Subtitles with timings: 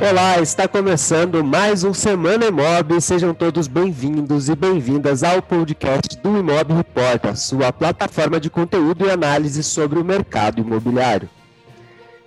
[0.00, 3.00] Olá, está começando mais um Semana Imob.
[3.00, 9.10] Sejam todos bem-vindos e bem-vindas ao podcast do Imob Report, sua plataforma de conteúdo e
[9.10, 11.28] análise sobre o mercado imobiliário.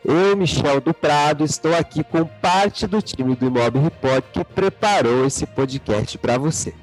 [0.04, 5.25] Eu, Michel do Prado, estou aqui com parte do time do Imob Report que preparou
[5.25, 6.74] esse podcast para você.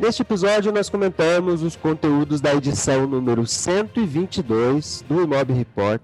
[0.00, 6.00] Neste episódio, nós comentamos os conteúdos da edição número 122 do Imob Report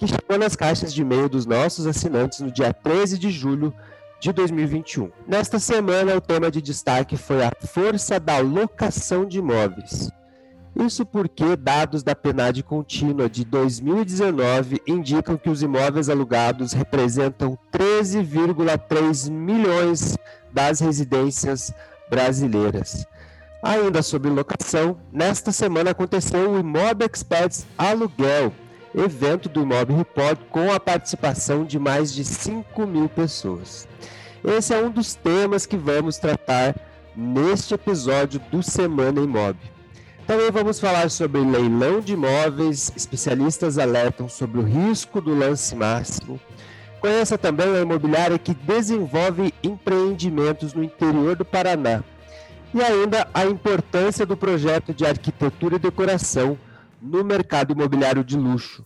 [0.00, 3.70] que chegou nas caixas de e-mail dos nossos assinantes no dia 13 de julho
[4.18, 5.10] de 2021.
[5.28, 10.10] Nesta semana, o tema de destaque foi a força da locação de imóveis.
[10.74, 19.30] Isso porque dados da PNAD contínua de 2019 indicam que os imóveis alugados representam 13,3
[19.30, 20.16] milhões
[20.50, 21.74] das residências
[22.08, 23.06] brasileiras.
[23.62, 28.50] Ainda sobre locação, nesta semana aconteceu o Imob Experts Aluguel,
[28.94, 33.88] evento do Imob Report com a participação de mais de 5 mil pessoas.
[34.44, 36.74] Esse é um dos temas que vamos tratar
[37.14, 39.56] neste episódio do Semana Imob.
[40.26, 46.40] Também vamos falar sobre leilão de imóveis, especialistas alertam sobre o risco do lance máximo.
[47.00, 52.04] Conheça também a imobiliária que desenvolve empreendimentos no interior do Paraná.
[52.72, 56.56] E ainda a importância do projeto de arquitetura e decoração
[57.00, 58.84] no mercado imobiliário de luxo.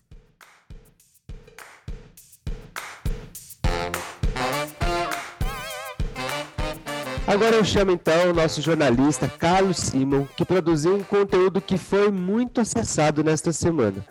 [7.26, 12.10] Agora eu chamo então o nosso jornalista Carlos Simon, que produziu um conteúdo que foi
[12.10, 14.04] muito acessado nesta semana.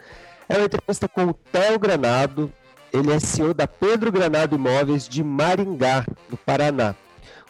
[0.50, 2.52] É uma entrevista com o Theo Granado,
[2.92, 6.96] ele é CEO da Pedro Granado Imóveis de Maringá, no Paraná.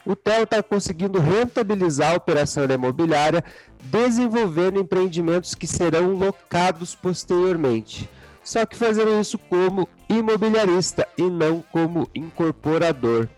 [0.06, 3.44] O Theo está conseguindo rentabilizar a operação imobiliária,
[3.82, 8.10] desenvolvendo empreendimentos que serão locados posteriormente.
[8.44, 13.30] Só que fazendo isso como imobiliarista e não como incorporador.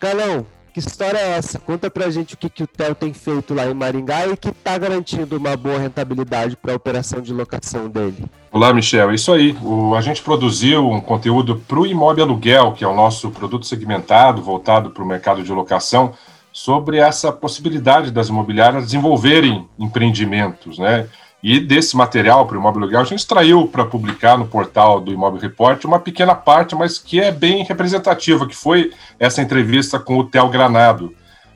[0.00, 1.58] Galão, que história é essa?
[1.58, 4.48] Conta pra gente o que, que o Theo tem feito lá em Maringá e que
[4.48, 8.24] está garantindo uma boa rentabilidade para a operação de locação dele.
[8.50, 9.10] Olá, Michel.
[9.10, 9.56] É isso aí.
[9.62, 13.66] O, a gente produziu um conteúdo para o Imóvel Aluguel, que é o nosso produto
[13.66, 16.14] segmentado, voltado para o mercado de locação,
[16.52, 21.06] sobre essa possibilidade das imobiliárias desenvolverem empreendimentos, né?
[21.42, 25.12] E desse material para o Imóvel Aluguel, a gente extraiu para publicar no portal do
[25.12, 30.18] Imóvel Report uma pequena parte, mas que é bem representativa, que foi essa entrevista com
[30.18, 31.12] o Theo Granado.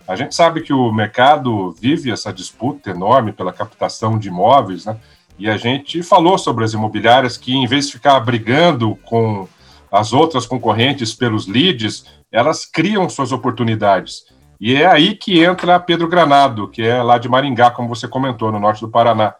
[0.08, 4.96] A gente sabe que o mercado vive essa disputa enorme pela captação de imóveis, né?
[5.38, 9.46] E a gente falou sobre as imobiliárias que, em vez de ficar brigando com
[9.92, 14.24] as outras concorrentes pelos leads, elas criam suas oportunidades.
[14.60, 18.50] E é aí que entra Pedro Granado, que é lá de Maringá, como você comentou,
[18.50, 19.34] no norte do Paraná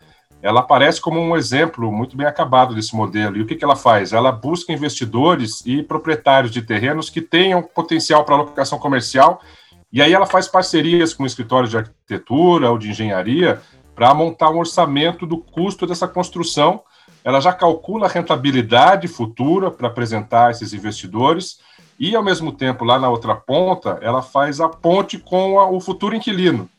[0.47, 3.37] ela aparece como um exemplo muito bem acabado desse modelo.
[3.37, 4.13] E o que, que ela faz?
[4.13, 9.41] Ela busca investidores e proprietários de terrenos que tenham potencial para alocação comercial,
[9.93, 13.61] e aí ela faz parcerias com escritórios de arquitetura ou de engenharia
[13.93, 16.81] para montar um orçamento do custo dessa construção.
[17.25, 21.59] Ela já calcula a rentabilidade futura para apresentar esses investidores
[21.99, 25.81] e, ao mesmo tempo, lá na outra ponta, ela faz a ponte com a, o
[25.81, 26.71] futuro inquilino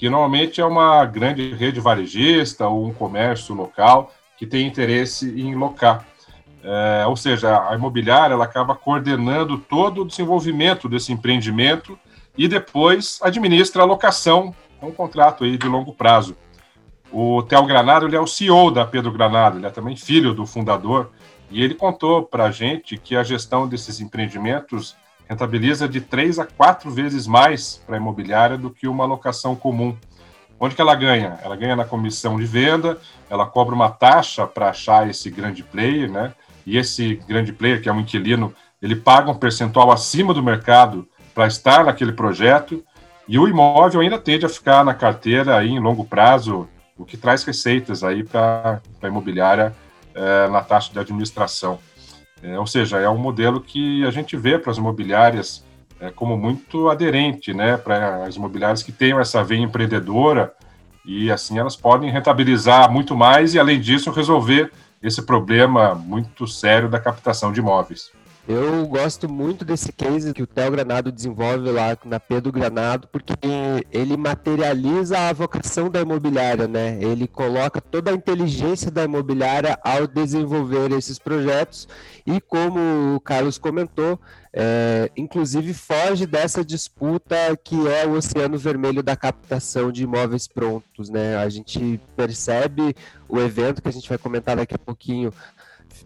[0.00, 5.54] que normalmente é uma grande rede varejista ou um comércio local que tem interesse em
[5.54, 6.06] locar.
[6.64, 11.98] É, ou seja, a imobiliária ela acaba coordenando todo o desenvolvimento desse empreendimento
[12.34, 16.34] e depois administra a locação com um contrato aí de longo prazo.
[17.12, 20.46] O Theo Granado ele é o CEO da Pedro Granado, ele é também filho do
[20.46, 21.10] fundador,
[21.50, 24.96] e ele contou para a gente que a gestão desses empreendimentos
[25.30, 29.96] rentabiliza de três a quatro vezes mais para a imobiliária do que uma locação comum.
[30.58, 31.38] Onde que ela ganha?
[31.40, 32.98] Ela ganha na comissão de venda,
[33.30, 36.34] ela cobra uma taxa para achar esse grande player, né?
[36.66, 38.52] E esse grande player, que é um inquilino,
[38.82, 42.84] ele paga um percentual acima do mercado para estar naquele projeto,
[43.28, 46.68] e o imóvel ainda tende a ficar na carteira aí em longo prazo,
[46.98, 49.72] o que traz receitas aí para a imobiliária
[50.12, 51.78] é, na taxa de administração.
[52.42, 55.64] É, ou seja, é um modelo que a gente vê para as imobiliárias
[56.00, 60.52] é, como muito aderente, né, para as imobiliárias que tenham essa veia empreendedora
[61.04, 64.72] e assim elas podem rentabilizar muito mais e, além disso, resolver
[65.02, 68.10] esse problema muito sério da captação de imóveis.
[68.48, 73.34] Eu gosto muito desse case que o Theo Granado desenvolve lá na Pedro Granado, porque
[73.92, 76.98] ele materializa a vocação da imobiliária, né?
[77.00, 81.86] Ele coloca toda a inteligência da imobiliária ao desenvolver esses projetos
[82.26, 84.18] e, como o Carlos comentou,
[84.52, 91.08] é, inclusive foge dessa disputa que é o oceano vermelho da captação de imóveis prontos,
[91.08, 91.36] né?
[91.36, 92.96] A gente percebe
[93.28, 95.32] o evento que a gente vai comentar daqui a pouquinho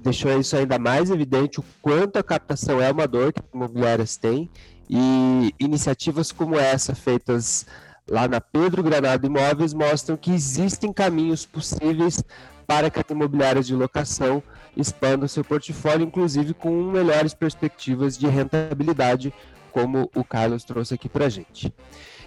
[0.00, 4.16] deixou isso ainda mais evidente o quanto a captação é uma dor que as imobiliárias
[4.16, 4.50] têm
[4.88, 7.66] E iniciativas como essa, feitas
[8.08, 12.22] lá na Pedro Granado Imóveis, mostram que existem caminhos possíveis
[12.66, 14.42] para que as imobiliárias de locação
[14.76, 19.32] expandam seu portfólio, inclusive com melhores perspectivas de rentabilidade,
[19.70, 21.72] como o Carlos trouxe aqui para a gente.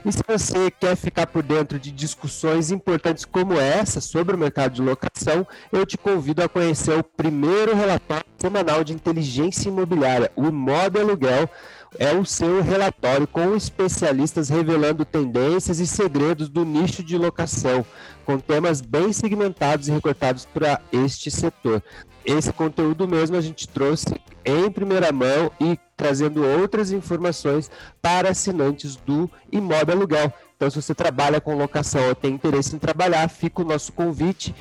[0.06, 4.74] E se você quer ficar por dentro de discussões importantes como essa sobre o mercado
[4.74, 10.48] de locação, eu te convido a conhecer o primeiro relatório semanal de inteligência imobiliária, o
[10.48, 11.50] Imob Aluguel.
[11.98, 17.84] É o seu relatório com especialistas revelando tendências e segredos do nicho de locação,
[18.26, 21.82] com temas bem segmentados e recortados para este setor
[22.28, 27.70] esse conteúdo mesmo a gente trouxe em primeira mão e trazendo outras informações
[28.02, 30.32] para assinantes do Imóvel Aluguel.
[30.56, 34.56] Então, se você trabalha com locação ou tem interesse em trabalhar, fica o nosso convite.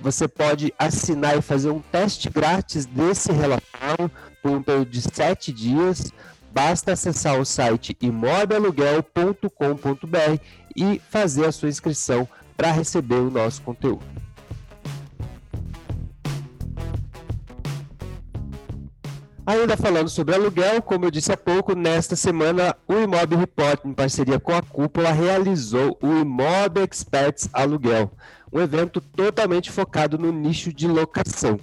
[0.00, 4.10] Você pode assinar e fazer um teste grátis desse relatório
[4.42, 6.10] por um período de sete dias.
[6.50, 10.40] Basta acessar o site imobilaluguel.com.br
[10.74, 12.26] e fazer a sua inscrição
[12.56, 14.27] para receber o nosso conteúdo.
[19.48, 23.94] Ainda falando sobre aluguel, como eu disse há pouco, nesta semana o Imob Report, em
[23.94, 28.12] parceria com a Cúpula, realizou o Imob Experts Aluguel,
[28.52, 31.58] um evento totalmente focado no nicho de locação.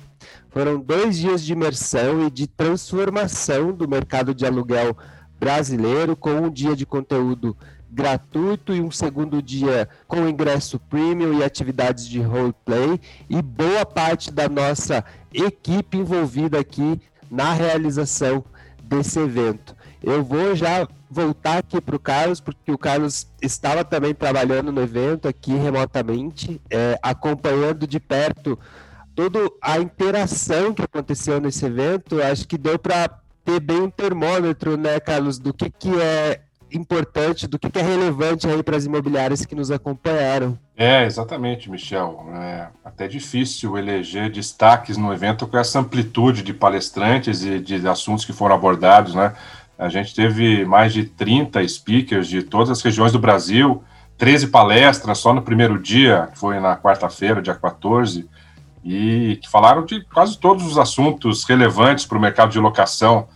[0.49, 4.97] Foram dois dias de imersão e de transformação do mercado de aluguel
[5.39, 7.55] brasileiro, com um dia de conteúdo
[7.87, 12.99] gratuito e um segundo dia com ingresso premium e atividades de roleplay
[13.29, 16.99] e boa parte da nossa equipe envolvida aqui
[17.29, 18.43] na realização
[18.83, 19.75] desse evento.
[20.01, 24.81] Eu vou já voltar aqui para o Carlos, porque o Carlos estava também trabalhando no
[24.81, 28.59] evento aqui remotamente, é, acompanhando de perto
[29.15, 32.21] toda a interação que aconteceu nesse evento.
[32.21, 33.09] Acho que deu para
[33.43, 36.41] ter bem um termômetro, né, Carlos, do que, que é
[36.77, 40.57] importante, do que, é relevante aí para as imobiliárias que nos acompanharam.
[40.75, 42.25] É, exatamente, Michel.
[42.33, 48.25] É até difícil eleger destaques no evento com essa amplitude de palestrantes e de assuntos
[48.25, 49.33] que foram abordados, né?
[49.77, 53.83] A gente teve mais de 30 speakers de todas as regiões do Brasil,
[54.17, 58.27] 13 palestras só no primeiro dia, que foi na quarta-feira, dia 14,
[58.83, 63.27] e que falaram de quase todos os assuntos relevantes para o mercado de locação,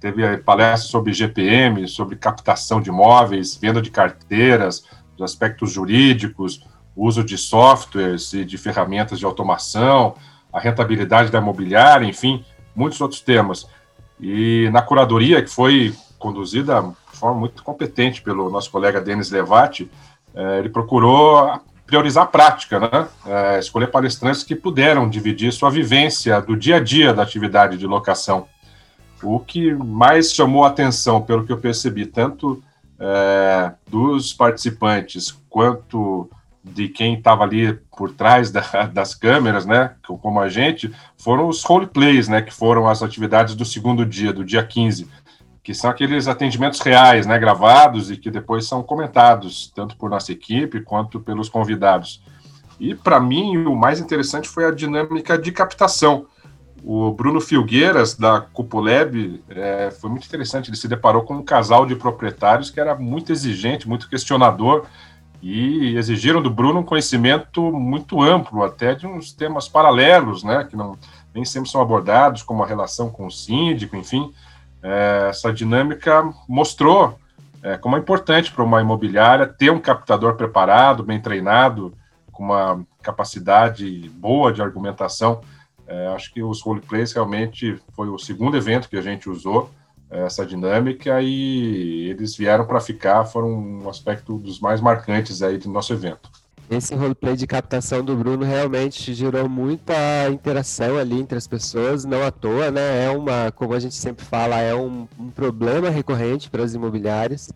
[0.00, 4.84] teve palestras sobre GPM, sobre captação de imóveis, venda de carteiras,
[5.16, 6.64] os aspectos jurídicos,
[6.96, 10.14] uso de softwares e de ferramentas de automação,
[10.52, 13.68] a rentabilidade da imobiliária, enfim, muitos outros temas.
[14.20, 19.88] E na curadoria, que foi conduzida de forma muito competente pelo nosso colega Denis Levati,
[20.34, 23.08] eh, ele procurou priorizar a prática, né?
[23.26, 27.86] Eh, escolher palestrantes que puderam dividir sua vivência do dia a dia da atividade de
[27.86, 28.46] locação
[29.22, 32.62] o que mais chamou a atenção, pelo que eu percebi, tanto
[32.98, 36.28] é, dos participantes quanto
[36.62, 41.62] de quem estava ali por trás da, das câmeras, né, como a gente, foram os
[41.62, 45.08] roleplays, né, que foram as atividades do segundo dia, do dia 15,
[45.62, 50.32] que são aqueles atendimentos reais, né, gravados e que depois são comentados, tanto por nossa
[50.32, 52.22] equipe quanto pelos convidados.
[52.80, 56.26] E, para mim, o mais interessante foi a dinâmica de captação,
[56.82, 60.70] o Bruno Filgueiras, da Cupoleb, é, foi muito interessante.
[60.70, 64.86] Ele se deparou com um casal de proprietários que era muito exigente, muito questionador,
[65.40, 70.76] e exigiram do Bruno um conhecimento muito amplo, até de uns temas paralelos, né, que
[70.76, 70.98] não,
[71.32, 74.32] nem sempre são abordados, como a relação com o síndico, enfim.
[74.82, 77.18] É, essa dinâmica mostrou
[77.62, 81.92] é, como é importante para uma imobiliária ter um captador preparado, bem treinado,
[82.32, 85.40] com uma capacidade boa de argumentação
[85.88, 89.70] é, acho que os roleplays realmente foi o segundo evento que a gente usou
[90.10, 95.56] é, essa dinâmica e eles vieram para ficar, foram um aspecto dos mais marcantes aí
[95.56, 96.30] do nosso evento.
[96.70, 99.94] Esse roleplay de captação do Bruno realmente gerou muita
[100.30, 103.06] interação ali entre as pessoas, não à toa, né?
[103.06, 107.50] É uma, como a gente sempre fala, é um, um problema recorrente para as imobiliárias.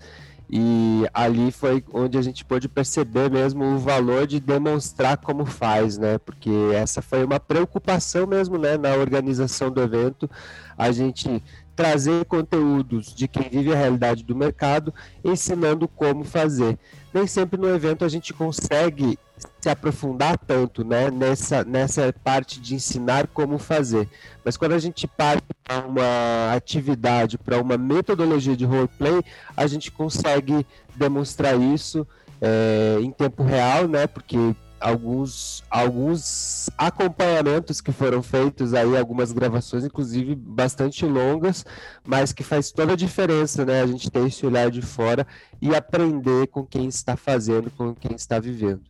[0.54, 5.97] E ali foi onde a gente pôde perceber mesmo o valor de demonstrar como faz,
[5.97, 6.18] né?
[6.18, 10.28] Porque essa foi uma preocupação mesmo, né, na organização do evento,
[10.76, 11.42] a gente
[11.74, 14.92] trazer conteúdos de quem vive a realidade do mercado,
[15.24, 16.78] ensinando como fazer.
[17.12, 19.18] Nem sempre no evento a gente consegue
[19.60, 24.08] se aprofundar tanto né, nessa, nessa parte de ensinar como fazer.
[24.44, 29.22] Mas quando a gente parte para uma atividade, para uma metodologia de roleplay,
[29.56, 32.06] a gente consegue demonstrar isso
[32.40, 34.06] é, em tempo real, né?
[34.06, 41.64] Porque alguns, alguns acompanhamentos que foram feitos aí, algumas gravações, inclusive bastante longas,
[42.04, 43.80] mas que faz toda a diferença, né?
[43.80, 45.26] A gente ter esse olhar de fora
[45.60, 48.80] e aprender com quem está fazendo, com quem está vivendo.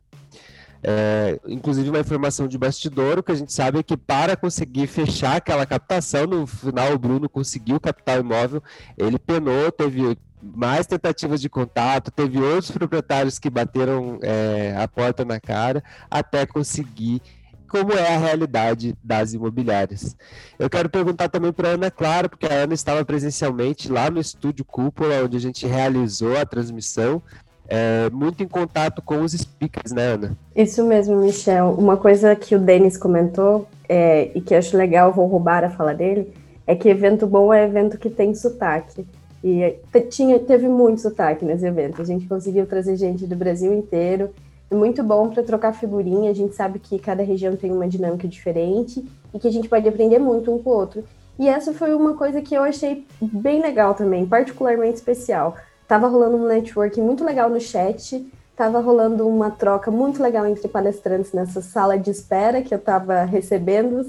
[0.84, 4.88] É, inclusive uma informação de bastidor, o que a gente sabe é que para conseguir
[4.88, 8.60] fechar aquela captação, no final o Bruno conseguiu captar o imóvel,
[8.98, 15.24] ele penou, teve mais tentativas de contato, teve outros proprietários que bateram é, a porta
[15.24, 17.22] na cara até conseguir
[17.68, 20.14] como é a realidade das imobiliárias.
[20.58, 24.20] Eu quero perguntar também para a Ana Clara, porque a Ana estava presencialmente lá no
[24.20, 27.22] estúdio Cúpula, onde a gente realizou a transmissão,
[27.66, 30.36] é, muito em contato com os speakers, né, Ana?
[30.54, 31.70] Isso mesmo, Michel.
[31.78, 35.94] Uma coisa que o Denis comentou é, e que acho legal, vou roubar a fala
[35.94, 36.30] dele,
[36.66, 39.06] é que evento bom é evento que tem sotaque.
[39.42, 39.76] E
[40.08, 42.00] tinha, teve muito sotaque nesse evento.
[42.00, 44.30] A gente conseguiu trazer gente do Brasil inteiro.
[44.70, 46.30] É muito bom para trocar figurinha.
[46.30, 49.88] A gente sabe que cada região tem uma dinâmica diferente e que a gente pode
[49.88, 51.04] aprender muito um com o outro.
[51.38, 55.56] E essa foi uma coisa que eu achei bem legal também, particularmente especial.
[55.88, 60.68] Tava rolando um networking muito legal no chat, tava rolando uma troca muito legal entre
[60.68, 64.06] palestrantes nessa sala de espera que eu tava recebendo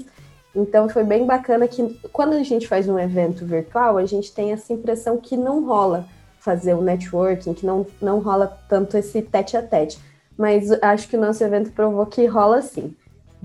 [0.54, 4.52] então foi bem bacana que quando a gente faz um evento virtual, a gente tem
[4.52, 6.06] essa impressão que não rola
[6.38, 9.98] fazer o networking, que não, não rola tanto esse tete a tete.
[10.36, 12.94] Mas acho que o nosso evento provou que rola sim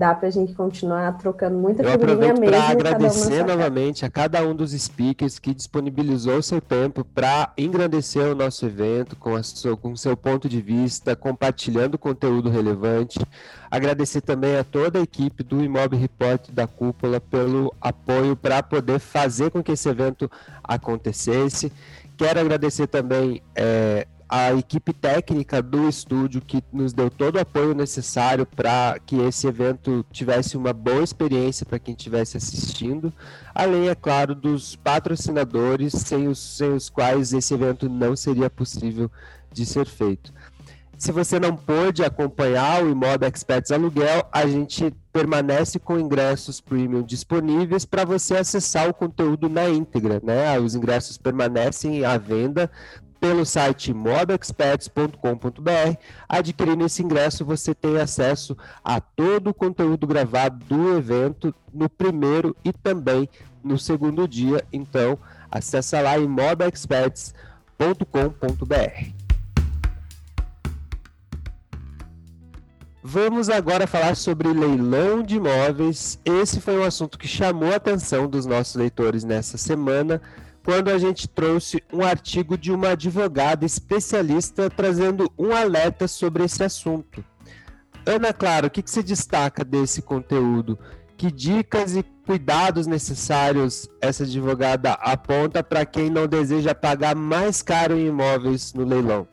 [0.00, 2.46] dá para a gente continuar trocando muita Eu figurinha mesmo.
[2.46, 8.34] Para agradecer novamente a cada um dos speakers que disponibilizou seu tempo para engrandecer o
[8.34, 13.20] nosso evento com, a seu, com seu ponto de vista, compartilhando conteúdo relevante.
[13.70, 19.00] Agradecer também a toda a equipe do Imob Report da Cúpula pelo apoio para poder
[19.00, 20.30] fazer com que esse evento
[20.64, 21.70] acontecesse.
[22.16, 27.74] Quero agradecer também é, a equipe técnica do estúdio que nos deu todo o apoio
[27.74, 33.12] necessário para que esse evento tivesse uma boa experiência para quem estivesse assistindo,
[33.52, 39.10] além, é claro, dos patrocinadores sem os, sem os quais esse evento não seria possível
[39.52, 40.32] de ser feito.
[40.96, 47.02] Se você não pôde acompanhar o Imob Experts Aluguel, a gente permanece com ingressos premium
[47.02, 50.56] disponíveis para você acessar o conteúdo na íntegra, né?
[50.60, 52.70] Os ingressos permanecem à venda
[53.20, 55.98] pelo site modoexperts.com.br.
[56.28, 62.56] Adquirindo esse ingresso, você tem acesso a todo o conteúdo gravado do evento no primeiro
[62.64, 63.28] e também
[63.62, 64.64] no segundo dia.
[64.72, 65.18] Então,
[65.50, 69.20] acessa lá em modoexperts.com.br.
[73.02, 76.18] Vamos agora falar sobre leilão de imóveis.
[76.22, 80.20] Esse foi um assunto que chamou a atenção dos nossos leitores nessa semana
[80.70, 86.62] quando a gente trouxe um artigo de uma advogada especialista trazendo um alerta sobre esse
[86.62, 87.24] assunto.
[88.06, 90.78] Ana Clara, o que, que se destaca desse conteúdo?
[91.16, 97.98] Que dicas e cuidados necessários essa advogada aponta para quem não deseja pagar mais caro
[97.98, 99.26] em imóveis no leilão?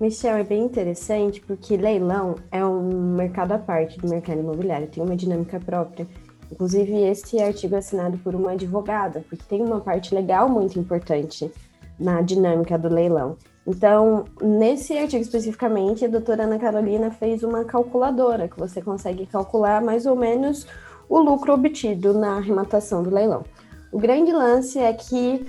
[0.00, 5.04] Michel, é bem interessante porque leilão é um mercado à parte do mercado imobiliário, tem
[5.04, 6.08] uma dinâmica própria
[6.50, 11.50] Inclusive, esse artigo é assinado por uma advogada, porque tem uma parte legal muito importante
[11.98, 13.36] na dinâmica do leilão.
[13.66, 19.82] Então, nesse artigo especificamente, a doutora Ana Carolina fez uma calculadora, que você consegue calcular
[19.82, 20.66] mais ou menos
[21.08, 23.44] o lucro obtido na arrematação do leilão.
[23.92, 25.46] O grande lance é que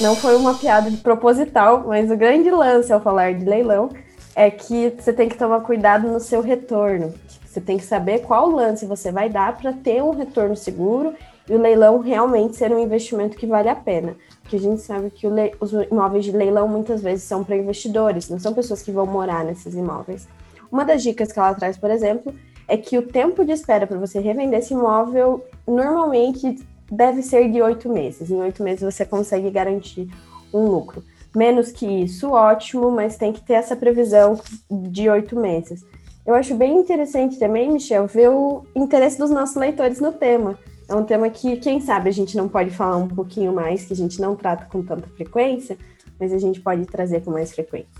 [0.00, 3.90] não foi uma piada de proposital, mas o grande lance ao falar de leilão
[4.34, 7.12] é que você tem que tomar cuidado no seu retorno.
[7.50, 11.14] Você tem que saber qual lance você vai dar para ter um retorno seguro
[11.48, 14.14] e o leilão realmente ser um investimento que vale a pena.
[14.40, 15.26] Porque a gente sabe que
[15.58, 19.44] os imóveis de leilão muitas vezes são para investidores, não são pessoas que vão morar
[19.44, 20.28] nesses imóveis.
[20.70, 22.32] Uma das dicas que ela traz, por exemplo,
[22.68, 26.56] é que o tempo de espera para você revender esse imóvel normalmente
[26.88, 28.30] deve ser de oito meses.
[28.30, 30.08] Em oito meses você consegue garantir
[30.54, 31.02] um lucro.
[31.34, 34.38] Menos que isso, ótimo, mas tem que ter essa previsão
[34.70, 35.84] de oito meses.
[36.30, 40.56] Eu acho bem interessante também, Michel, ver o interesse dos nossos leitores no tema.
[40.88, 43.92] É um tema que, quem sabe, a gente não pode falar um pouquinho mais, que
[43.92, 45.76] a gente não trata com tanta frequência,
[46.20, 47.90] mas a gente pode trazer com mais frequência.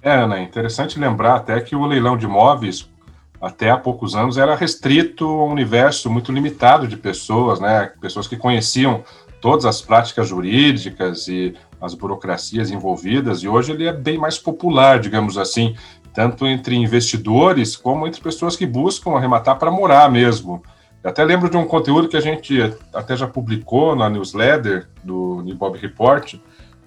[0.00, 2.88] É, Ana, interessante lembrar até que o leilão de imóveis,
[3.40, 7.90] até há poucos anos, era restrito a um universo muito limitado de pessoas, né?
[8.00, 9.02] Pessoas que conheciam
[9.40, 15.00] todas as práticas jurídicas e as burocracias envolvidas, e hoje ele é bem mais popular,
[15.00, 15.74] digamos assim,
[16.12, 20.62] tanto entre investidores como entre pessoas que buscam arrematar para morar mesmo.
[21.02, 22.58] Eu até lembro de um conteúdo que a gente
[22.92, 26.34] até já publicou na newsletter do Nibob Report,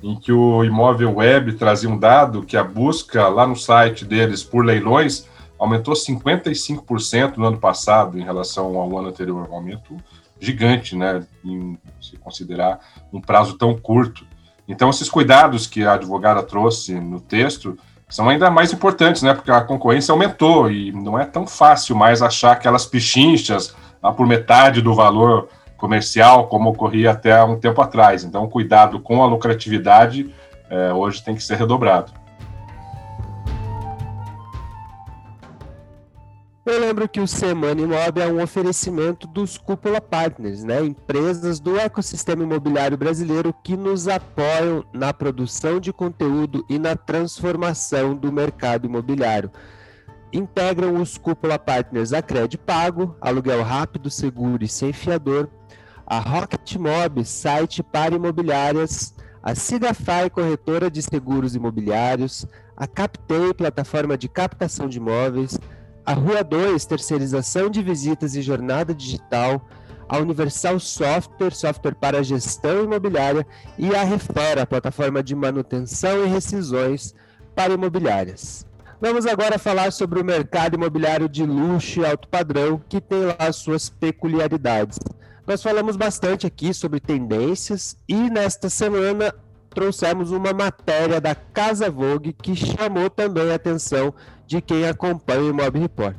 [0.03, 4.44] em que o imóvel web trazia um dado que a busca lá no site deles
[4.44, 5.25] por leilões
[5.58, 9.96] aumentou 55% no ano passado em relação ao ano anterior, um aumento
[10.39, 12.80] gigante, né, em se considerar
[13.13, 14.25] um prazo tão curto.
[14.68, 17.77] Então, esses cuidados que a advogada trouxe no texto
[18.13, 22.22] são ainda mais importantes, né, porque a concorrência aumentou e não é tão fácil mais
[22.22, 23.75] achar aquelas pichinchas
[24.15, 28.24] por metade do valor comercial, como ocorria até um tempo atrás.
[28.24, 30.32] Então, cuidado com a lucratividade
[30.70, 32.13] é, hoje tem que ser redobrado.
[36.65, 40.82] Eu lembro que o Semana Imob é um oferecimento dos Cúpula Partners, né?
[40.82, 48.15] empresas do ecossistema imobiliário brasileiro que nos apoiam na produção de conteúdo e na transformação
[48.15, 49.51] do mercado imobiliário.
[50.32, 55.50] Integram os Cúpula Partners a Crédito Pago, aluguel rápido, seguro e sem fiador,
[56.08, 64.17] a Rocket Mob, site para imobiliárias, a Sidafy, corretora de seguros imobiliários, a Captei, plataforma
[64.17, 65.60] de captação de imóveis,
[66.05, 69.65] a Rua 2, terceirização de visitas e jornada digital,
[70.07, 73.45] a Universal Software, software para gestão imobiliária,
[73.77, 77.13] e a Refera, plataforma de manutenção e rescisões
[77.55, 78.65] para imobiliárias.
[79.00, 83.51] Vamos agora falar sobre o mercado imobiliário de luxo e alto padrão, que tem lá
[83.51, 85.00] suas peculiaridades.
[85.45, 89.33] Nós falamos bastante aqui sobre tendências e nesta semana
[89.69, 94.13] trouxemos uma matéria da Casa Vogue que chamou também a atenção
[94.53, 96.15] de quem acompanha o Imob Report.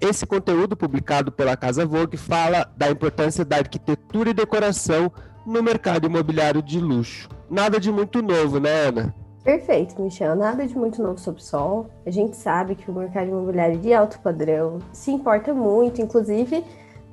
[0.00, 5.10] Esse conteúdo publicado pela Casa Vogue fala da importância da arquitetura e decoração
[5.44, 7.28] no mercado imobiliário de luxo.
[7.50, 9.14] Nada de muito novo, né, Ana?
[9.42, 10.36] Perfeito, Michel.
[10.36, 11.90] Nada de muito novo sob o sol.
[12.04, 16.64] A gente sabe que o mercado imobiliário de alto padrão se importa muito, inclusive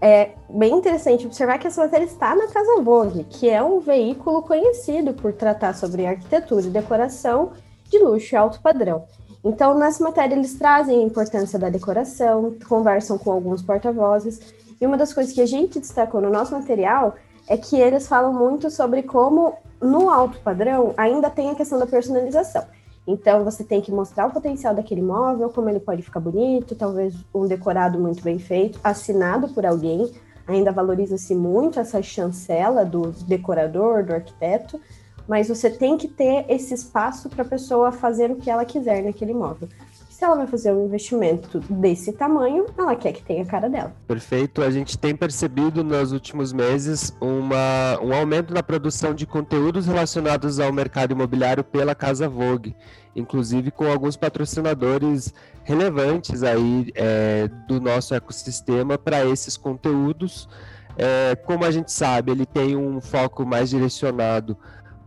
[0.01, 4.41] é bem interessante observar que essa matéria está na Casa Vogue, que é um veículo
[4.43, 7.53] conhecido por tratar sobre arquitetura e decoração
[7.89, 9.05] de luxo e alto padrão.
[9.43, 14.39] Então, nessa matéria, eles trazem a importância da decoração, conversam com alguns porta-vozes,
[14.79, 17.15] e uma das coisas que a gente destacou no nosso material
[17.47, 21.85] é que eles falam muito sobre como no alto padrão ainda tem a questão da
[21.85, 22.63] personalização.
[23.05, 27.13] Então, você tem que mostrar o potencial daquele imóvel, como ele pode ficar bonito, talvez
[27.35, 30.09] um decorado muito bem feito, assinado por alguém.
[30.47, 34.79] Ainda valoriza-se muito essa chancela do decorador, do arquiteto,
[35.27, 39.03] mas você tem que ter esse espaço para a pessoa fazer o que ela quiser
[39.03, 39.69] naquele imóvel.
[40.09, 43.93] Se ela vai fazer um investimento desse tamanho, ela quer que tenha a cara dela.
[44.07, 44.61] Perfeito.
[44.61, 50.59] A gente tem percebido nos últimos meses uma, um aumento na produção de conteúdos relacionados
[50.59, 52.75] ao mercado imobiliário pela Casa Vogue,
[53.15, 55.33] inclusive com alguns patrocinadores
[55.63, 60.47] relevantes aí é, do nosso ecossistema para esses conteúdos.
[60.95, 64.55] É, como a gente sabe, ele tem um foco mais direcionado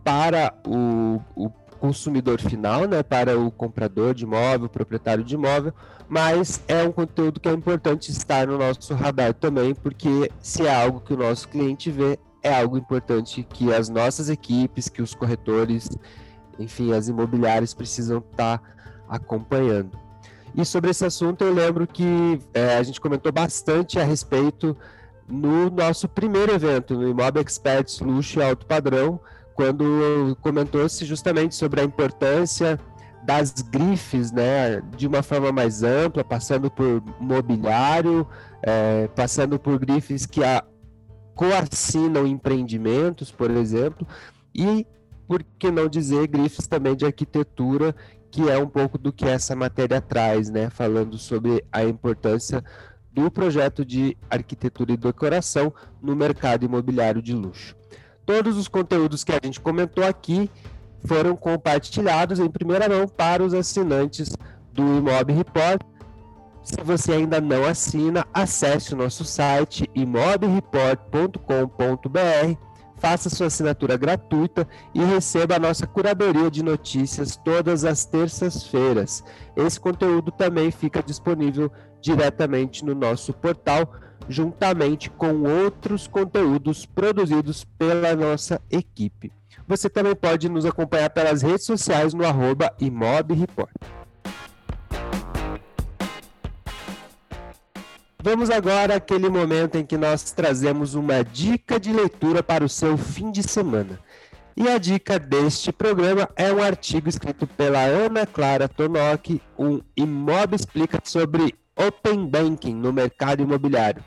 [0.07, 5.75] para o, o consumidor final, né, para o comprador de imóvel, proprietário de imóvel,
[6.09, 10.73] mas é um conteúdo que é importante estar no nosso radar também, porque se é
[10.73, 15.13] algo que o nosso cliente vê, é algo importante que as nossas equipes, que os
[15.13, 15.89] corretores,
[16.57, 18.63] enfim, as imobiliárias precisam estar
[19.09, 19.99] acompanhando.
[20.55, 24.77] E sobre esse assunto, eu lembro que é, a gente comentou bastante a respeito
[25.29, 29.19] no nosso primeiro evento, no Imob Experts Luxo e Alto Padrão,
[29.57, 32.79] quando comentou-se justamente sobre a importância
[33.25, 38.27] das grifes, né, de uma forma mais ampla, passando por mobiliário,
[38.63, 40.63] é, passando por grifes que a,
[41.35, 44.07] coassinam empreendimentos, por exemplo,
[44.55, 44.87] e
[45.27, 47.97] por que não dizer grifes também de arquitetura,
[48.31, 52.63] que é um pouco do que essa matéria traz, né, falando sobre a importância
[53.11, 57.76] do projeto de arquitetura e decoração no mercado imobiliário de luxo.
[58.27, 60.51] Todos os conteúdos que a gente comentou aqui
[61.05, 64.37] foram compartilhados em primeira mão para os assinantes
[64.73, 65.81] do Imob Report.
[66.65, 72.59] Se você ainda não assina, acesse o nosso site imobreport.com.br,
[72.97, 79.23] faça sua assinatura gratuita e receba a nossa curadoria de notícias todas as terças-feiras.
[79.55, 83.89] Esse conteúdo também fica disponível diretamente no nosso portal
[84.29, 89.33] juntamente com outros conteúdos produzidos pela nossa equipe.
[89.67, 93.73] Você também pode nos acompanhar pelas redes sociais no arroba imobreport.
[98.23, 102.99] Vamos agora àquele momento em que nós trazemos uma dica de leitura para o seu
[102.99, 104.01] fim de semana.
[104.57, 110.57] E a dica deste programa é um artigo escrito pela Ana Clara Tonoki, um Imob
[110.57, 114.03] explica sobre Open Banking no mercado imobiliário.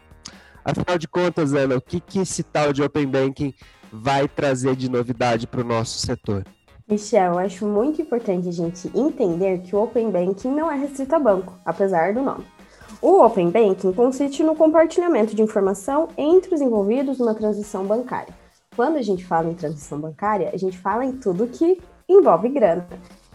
[0.63, 3.53] Afinal de contas, Ana, o que, que esse tal de Open Banking
[3.91, 6.43] vai trazer de novidade para o nosso setor?
[6.87, 11.19] Michel, acho muito importante a gente entender que o Open Banking não é restrito a
[11.19, 12.45] banco, apesar do nome.
[13.01, 18.33] O Open Banking consiste no compartilhamento de informação entre os envolvidos numa transição bancária.
[18.75, 22.87] Quando a gente fala em transição bancária, a gente fala em tudo que envolve grana.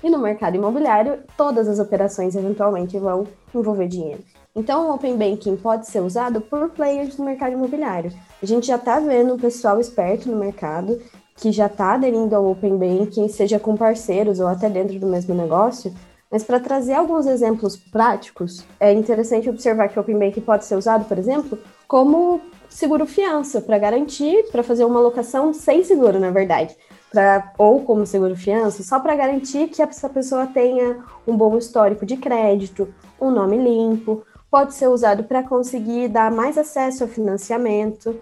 [0.03, 4.23] E no mercado imobiliário, todas as operações eventualmente vão envolver dinheiro.
[4.57, 8.13] Então, o Open Banking pode ser usado por players do mercado imobiliário.
[8.41, 11.01] A gente já está vendo o pessoal esperto no mercado
[11.37, 15.35] que já está aderindo ao Open Banking, seja com parceiros ou até dentro do mesmo
[15.35, 15.93] negócio,
[16.31, 20.77] mas para trazer alguns exemplos práticos, é interessante observar que o Open Banking pode ser
[20.77, 26.31] usado, por exemplo, como seguro fiança, para garantir, para fazer uma locação sem seguro, na
[26.31, 26.77] verdade.
[27.11, 32.05] Pra, ou como seguro fiança, só para garantir que essa pessoa tenha um bom histórico
[32.05, 34.25] de crédito, um nome limpo.
[34.55, 38.21] Pode ser usado para conseguir dar mais acesso ao financiamento.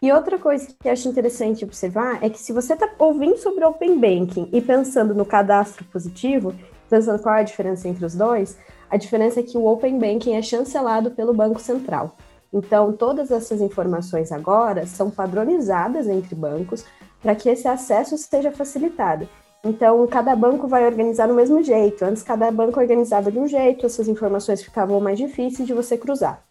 [0.00, 3.98] E outra coisa que acho interessante observar é que se você está ouvindo sobre Open
[3.98, 6.54] Banking e pensando no cadastro positivo,
[6.88, 8.56] pensando qual é a diferença entre os dois,
[8.88, 12.14] a diferença é que o Open Banking é chancelado pelo Banco Central.
[12.52, 16.84] Então, todas essas informações agora são padronizadas entre bancos
[17.20, 19.28] para que esse acesso seja facilitado.
[19.64, 22.04] Então, cada banco vai organizar do mesmo jeito.
[22.04, 26.44] Antes, cada banco organizava de um jeito, essas informações ficavam mais difíceis de você cruzar.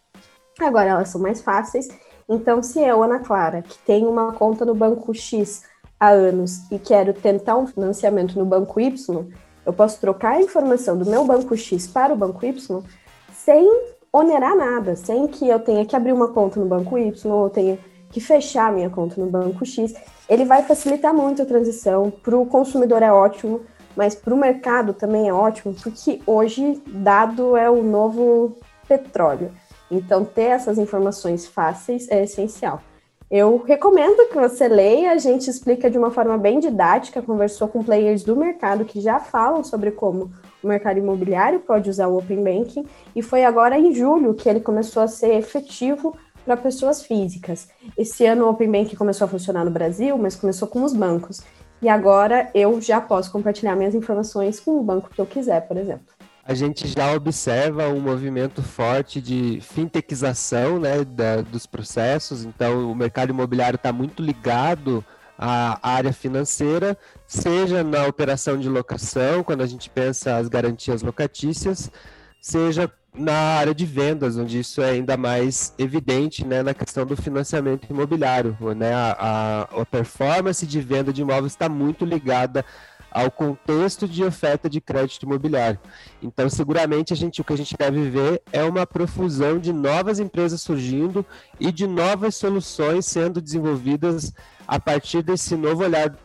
[0.60, 1.88] Agora, elas são mais fáceis.
[2.28, 5.62] Então, se eu, Ana Clara, que tenho uma conta no banco X
[6.00, 9.26] há anos e quero tentar um financiamento no banco Y,
[9.64, 12.82] eu posso trocar a informação do meu banco X para o banco Y
[13.32, 13.68] sem
[14.12, 17.78] onerar nada, sem que eu tenha que abrir uma conta no banco Y ou tenha
[18.10, 19.94] que fechar minha conta no banco X.
[20.28, 22.10] Ele vai facilitar muito a transição.
[22.10, 23.60] Para o consumidor é ótimo,
[23.96, 28.56] mas para o mercado também é ótimo, porque hoje dado é o novo
[28.88, 29.50] petróleo.
[29.90, 32.80] Então, ter essas informações fáceis é essencial.
[33.30, 37.82] Eu recomendo que você leia, a gente explica de uma forma bem didática, conversou com
[37.82, 40.30] players do mercado que já falam sobre como
[40.62, 44.60] o mercado imobiliário pode usar o Open Banking, e foi agora em julho que ele
[44.60, 47.68] começou a ser efetivo para pessoas físicas.
[47.96, 51.42] Esse ano o Open Banking começou a funcionar no Brasil, mas começou com os bancos.
[51.80, 55.76] E agora eu já posso compartilhar minhas informações com o banco que eu quiser, por
[55.76, 56.14] exemplo
[56.46, 62.94] a gente já observa um movimento forte de fintechização né, da, dos processos, então o
[62.94, 65.02] mercado imobiliário está muito ligado
[65.38, 71.90] à área financeira, seja na operação de locação, quando a gente pensa as garantias locatícias,
[72.42, 77.16] seja na área de vendas, onde isso é ainda mais evidente né, na questão do
[77.16, 78.56] financiamento imobiliário.
[78.76, 78.92] Né?
[78.92, 82.64] A, a, performance de venda de imóveis está muito ligada
[83.12, 85.78] ao contexto de oferta de crédito imobiliário.
[86.20, 90.18] Então, seguramente a gente, o que a gente deve ver é uma profusão de novas
[90.18, 91.24] empresas surgindo
[91.60, 94.34] e de novas soluções sendo desenvolvidas
[94.66, 96.16] a partir desse novo olhar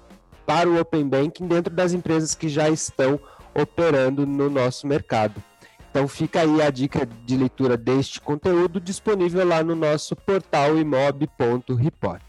[0.48, 3.20] para o Open Banking dentro das empresas que já estão
[3.54, 5.44] operando no nosso mercado.
[5.90, 12.22] Então fica aí a dica de leitura deste conteúdo disponível lá no nosso portal imob.report.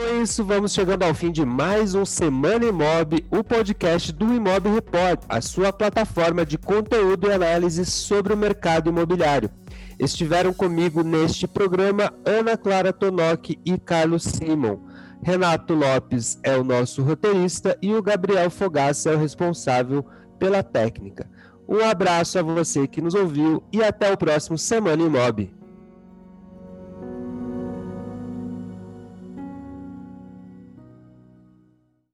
[0.00, 4.68] Com isso, vamos chegando ao fim de mais um Semana Imob, o podcast do Imob
[4.70, 9.50] Report, a sua plataforma de conteúdo e análise sobre o mercado imobiliário.
[9.98, 14.80] Estiveram comigo neste programa Ana Clara Tonoc e Carlos Simon.
[15.22, 20.04] Renato Lopes é o nosso roteirista e o Gabriel Fogaça é o responsável
[20.38, 21.30] pela técnica.
[21.68, 25.59] Um abraço a você que nos ouviu e até o próximo Semana Imob.